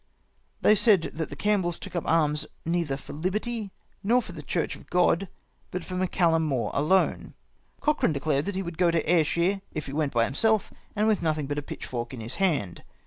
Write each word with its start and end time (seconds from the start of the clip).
They 0.61 0.73
said 0.73 1.11
that 1.13 1.29
the 1.29 1.35
Campbells 1.35 1.77
took 1.77 1.95
up 1.95 2.05
arms 2.07 2.47
neither 2.65 2.97
for 2.97 3.13
liberty 3.13 3.69
nor 4.01 4.19
for 4.19 4.31
the 4.31 4.41
Chm 4.41 4.67
ch 4.67 4.75
of 4.75 4.89
God, 4.89 5.27
but 5.69 5.85
for 5.85 5.93
Mac 5.93 6.11
Galium 6.13 6.41
More 6.41 6.71
alone. 6.73 7.35
Cochrane 7.81 8.11
declared 8.11 8.47
he 8.47 8.63
would 8.63 8.79
go 8.79 8.89
to 8.89 9.07
Ayrshire, 9.07 9.61
if 9.73 9.85
he 9.85 9.93
went 9.93 10.13
by 10.13 10.23
himself, 10.25 10.73
and 10.95 11.05
with 11.05 11.21
nothing 11.21 11.45
but 11.45 11.59
a 11.59 11.61
pitch 11.61 11.85
fork 11.85 12.15
in 12.15 12.19
his 12.19 12.37
hand. 12.37 12.81